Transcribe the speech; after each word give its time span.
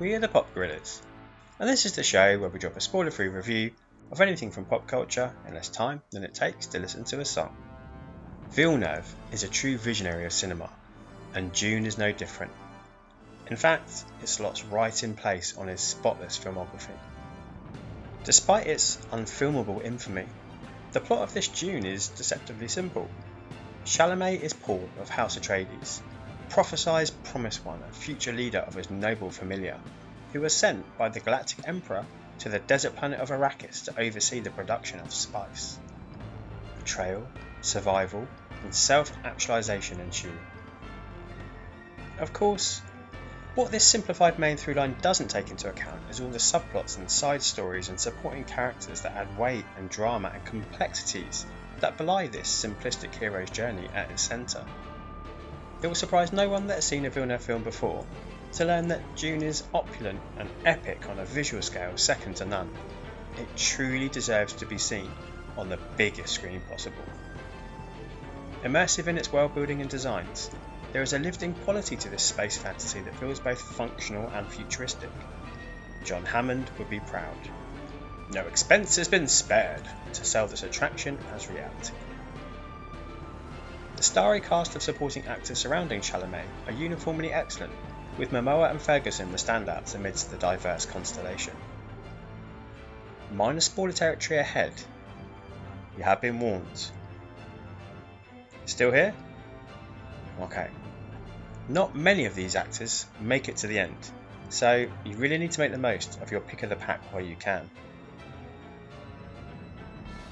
We 0.00 0.14
are 0.14 0.20
the 0.20 0.28
Pop 0.28 0.54
Guerrillas, 0.54 1.02
and 1.58 1.68
this 1.68 1.84
is 1.84 1.96
the 1.96 2.04
show 2.04 2.38
where 2.38 2.48
we 2.48 2.60
drop 2.60 2.76
a 2.76 2.80
spoiler 2.80 3.10
free 3.10 3.26
review 3.26 3.72
of 4.12 4.20
anything 4.20 4.52
from 4.52 4.64
pop 4.64 4.86
culture 4.86 5.34
in 5.44 5.54
less 5.54 5.68
time 5.68 6.02
than 6.12 6.22
it 6.22 6.34
takes 6.34 6.66
to 6.66 6.78
listen 6.78 7.02
to 7.06 7.18
a 7.18 7.24
song. 7.24 7.50
Villeneuve 8.52 9.12
is 9.32 9.42
a 9.42 9.48
true 9.48 9.76
visionary 9.76 10.24
of 10.24 10.32
cinema, 10.32 10.70
and 11.34 11.52
Dune 11.52 11.84
is 11.84 11.98
no 11.98 12.12
different. 12.12 12.52
In 13.50 13.56
fact, 13.56 14.04
it 14.22 14.28
slots 14.28 14.64
right 14.66 15.02
in 15.02 15.16
place 15.16 15.58
on 15.58 15.66
his 15.66 15.80
spotless 15.80 16.38
filmography. 16.38 16.96
Despite 18.22 18.68
its 18.68 18.98
unfilmable 19.10 19.84
infamy, 19.84 20.26
the 20.92 21.00
plot 21.00 21.22
of 21.22 21.34
this 21.34 21.48
Dune 21.48 21.84
is 21.84 22.06
deceptively 22.06 22.68
simple. 22.68 23.10
Chalamet 23.84 24.42
is 24.42 24.52
Paul 24.52 24.88
of 25.00 25.08
House 25.08 25.36
Atreides, 25.36 26.00
prophesied 26.50 27.10
promised 27.24 27.64
one, 27.64 27.82
a 27.88 27.92
future 27.92 28.32
leader 28.32 28.58
of 28.58 28.74
his 28.74 28.90
noble 28.90 29.30
familia, 29.30 29.78
who 30.32 30.40
was 30.40 30.54
sent 30.54 30.84
by 30.98 31.08
the 31.08 31.20
Galactic 31.20 31.66
Emperor 31.66 32.04
to 32.38 32.48
the 32.48 32.58
desert 32.58 32.96
planet 32.96 33.20
of 33.20 33.30
Arrakis 33.30 33.84
to 33.84 34.00
oversee 34.00 34.40
the 34.40 34.50
production 34.50 35.00
of 35.00 35.12
spice. 35.12 35.78
Betrayal, 36.78 37.26
survival, 37.60 38.26
and 38.62 38.74
self 38.74 39.12
actualization 39.24 40.00
ensue. 40.00 40.32
Of 42.18 42.32
course, 42.32 42.80
what 43.54 43.70
this 43.70 43.84
simplified 43.84 44.38
main 44.38 44.56
through 44.56 44.74
line 44.74 44.96
doesn't 45.00 45.28
take 45.28 45.50
into 45.50 45.68
account 45.68 46.00
is 46.10 46.20
all 46.20 46.30
the 46.30 46.38
subplots 46.38 46.96
and 46.96 47.10
side 47.10 47.42
stories 47.42 47.88
and 47.88 47.98
supporting 47.98 48.44
characters 48.44 49.00
that 49.02 49.16
add 49.16 49.36
weight 49.36 49.64
and 49.76 49.90
drama 49.90 50.30
and 50.32 50.44
complexities 50.44 51.44
that 51.80 51.96
belie 51.96 52.26
this 52.26 52.48
simplistic 52.48 53.14
hero's 53.14 53.50
journey 53.50 53.88
at 53.94 54.10
its 54.10 54.22
centre. 54.22 54.64
It 55.80 55.86
will 55.86 55.94
surprise 55.94 56.32
no 56.32 56.48
one 56.48 56.66
that 56.66 56.76
has 56.76 56.86
seen 56.86 57.04
a 57.04 57.10
Villeneuve 57.10 57.42
film 57.42 57.62
before 57.62 58.04
to 58.54 58.64
learn 58.64 58.88
that 58.88 59.16
Dune 59.16 59.42
is 59.42 59.62
opulent 59.72 60.20
and 60.38 60.50
epic 60.64 61.08
on 61.08 61.18
a 61.18 61.24
visual 61.24 61.62
scale 61.62 61.96
second 61.96 62.36
to 62.36 62.44
none. 62.44 62.70
It 63.36 63.56
truly 63.56 64.08
deserves 64.08 64.54
to 64.54 64.66
be 64.66 64.78
seen 64.78 65.10
on 65.56 65.68
the 65.68 65.78
biggest 65.96 66.34
screen 66.34 66.60
possible. 66.68 67.04
Immersive 68.64 69.06
in 69.06 69.18
its 69.18 69.32
world 69.32 69.54
building 69.54 69.80
and 69.80 69.88
designs, 69.88 70.50
there 70.92 71.02
is 71.02 71.12
a 71.12 71.18
lived 71.18 71.42
in 71.42 71.54
quality 71.54 71.96
to 71.96 72.08
this 72.08 72.22
space 72.22 72.56
fantasy 72.56 73.00
that 73.00 73.18
feels 73.18 73.38
both 73.38 73.60
functional 73.60 74.28
and 74.30 74.48
futuristic. 74.48 75.12
John 76.04 76.24
Hammond 76.24 76.70
would 76.78 76.90
be 76.90 77.00
proud. 77.00 77.36
No 78.30 78.46
expense 78.46 78.96
has 78.96 79.08
been 79.08 79.28
spared 79.28 79.86
to 80.14 80.24
sell 80.24 80.48
this 80.48 80.64
attraction 80.64 81.18
as 81.32 81.48
reality. 81.48 81.94
The 83.98 84.04
starry 84.04 84.40
cast 84.40 84.76
of 84.76 84.82
supporting 84.84 85.26
actors 85.26 85.58
surrounding 85.58 86.02
Chalamet 86.02 86.46
are 86.68 86.72
uniformly 86.72 87.32
excellent, 87.32 87.72
with 88.16 88.30
Momoa 88.30 88.70
and 88.70 88.80
Ferguson 88.80 89.32
the 89.32 89.38
standouts 89.38 89.96
amidst 89.96 90.30
the 90.30 90.36
diverse 90.36 90.86
constellation. 90.86 91.56
Minor 93.32 93.58
spoiler 93.58 93.90
territory 93.90 94.38
ahead. 94.38 94.72
You 95.96 96.04
have 96.04 96.20
been 96.20 96.38
warned. 96.38 96.92
Still 98.66 98.92
here? 98.92 99.12
Okay. 100.42 100.68
Not 101.68 101.96
many 101.96 102.26
of 102.26 102.36
these 102.36 102.54
actors 102.54 103.04
make 103.18 103.48
it 103.48 103.56
to 103.56 103.66
the 103.66 103.80
end, 103.80 104.12
so 104.48 104.86
you 105.02 105.16
really 105.16 105.38
need 105.38 105.50
to 105.50 105.60
make 105.60 105.72
the 105.72 105.76
most 105.76 106.20
of 106.22 106.30
your 106.30 106.40
pick 106.40 106.62
of 106.62 106.70
the 106.70 106.76
pack 106.76 107.00
while 107.12 107.24
you 107.24 107.34
can. 107.34 107.68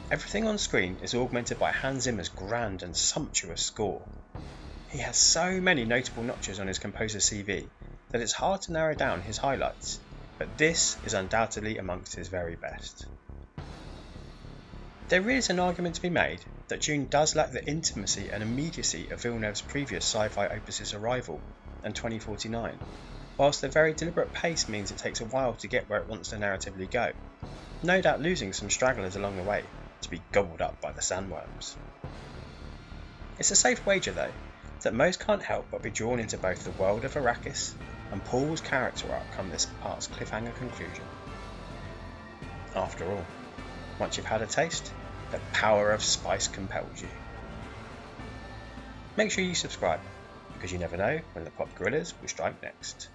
Everything 0.09 0.47
on 0.47 0.57
screen 0.57 1.01
is 1.01 1.17
augmented 1.17 1.59
by 1.59 1.73
Hans 1.73 2.05
Zimmer's 2.05 2.29
grand 2.29 2.85
and 2.85 2.97
sumptuous 2.97 3.61
score. 3.61 4.09
He 4.87 4.99
has 4.99 5.19
so 5.19 5.61
many 5.61 5.85
notable 5.85 6.23
notches 6.23 6.61
on 6.61 6.69
his 6.69 6.79
composer 6.79 7.19
CV 7.19 7.73
that 8.13 8.21
it's 8.21 8.33
hard 8.33 8.63
to 8.63 8.73
narrow 8.73 8.95
down 8.95 9.23
his 9.23 9.39
highlights, 9.39 9.99
but 10.39 10.57
this 10.57 10.97
is 11.03 11.13
undoubtedly 11.13 11.77
amongst 11.77 12.15
his 12.15 12.29
very 12.29 12.55
best. 12.55 13.07
There 15.09 15.29
is 15.29 15.51
an 15.51 15.59
argument 15.59 15.97
to 15.97 16.03
be 16.03 16.09
made 16.09 16.47
that 16.69 16.83
Dune 16.83 17.09
does 17.09 17.35
lack 17.35 17.51
the 17.51 17.69
intimacy 17.69 18.31
and 18.31 18.45
immediacy 18.45 19.09
of 19.11 19.21
Villeneuve's 19.21 19.63
previous 19.63 20.05
sci 20.07 20.29
fi 20.29 20.47
opus's 20.47 20.95
Arrival 20.95 21.45
and 21.83 21.97
2049, 21.97 22.81
whilst 23.37 23.61
the 23.61 23.69
very 23.69 23.93
deliberate 23.93 24.33
pace 24.33 24.69
means 24.69 24.93
it 24.93 24.99
takes 24.99 25.21
a 25.21 25.25
while 25.25 25.57
to 25.57 25.67
get 25.67 25.89
where 25.89 26.01
it 26.01 26.07
wants 26.09 26.29
to 26.29 26.37
narratively 26.37 26.89
go, 26.89 27.13
no 27.83 28.01
doubt 28.01 28.21
losing 28.21 28.53
some 28.53 28.71
stragglers 28.71 29.17
along 29.17 29.37
the 29.37 29.43
way 29.43 29.69
to 30.07 30.11
be 30.11 30.23
gobbled 30.31 30.63
up 30.63 30.81
by 30.81 30.93
the 30.93 31.01
sandworms. 31.01 31.75
It's 33.39 33.51
a 33.51 33.57
safe 33.57 33.85
wager, 33.85 34.13
though, 34.13 34.33
that 34.83 34.95
most 34.95 35.19
can't 35.19 35.43
help 35.43 35.67
but 35.71 35.83
be 35.83 35.91
drawn 35.91 36.21
into 36.21 36.39
both 36.39 36.63
the 36.63 36.71
world 36.71 37.05
of 37.05 37.15
Arrakis 37.15 37.75
and 38.13 38.25
Paul's 38.25 38.61
character 38.61 39.13
arc 39.13 39.33
come 39.33 39.51
this 39.51 39.67
part's 39.81 40.07
cliffhanger 40.07 40.55
conclusion. 40.57 41.05
After 42.77 43.05
all, 43.11 43.25
once 43.99 44.17
you've 44.17 44.27
had 44.27 44.43
a 44.43 44.47
taste, 44.47 44.93
the 45.33 45.41
power 45.53 45.91
of 45.91 46.05
spice 46.05 46.47
compels 46.47 47.03
you. 47.03 47.09
Make 49.17 49.33
sure 49.33 49.43
you 49.43 49.57
subscribe, 49.57 50.01
because 50.55 50.71
you 50.71 50.79
never 50.79 50.97
know 50.97 51.19
when 51.33 51.45
the 51.45 51.51
Pop 51.51 51.75
Guerrillas 51.75 52.15
will 52.21 52.29
strike 52.29 52.63
next. 52.63 53.09